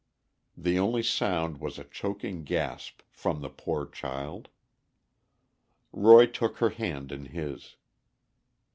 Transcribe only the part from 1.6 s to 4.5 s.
a choking gasp from the poor child.